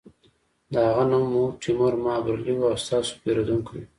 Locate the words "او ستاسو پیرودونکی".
2.71-3.75